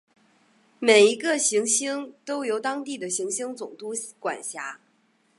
[0.79, 4.79] 每一个行星都由当地的行星总督管辖。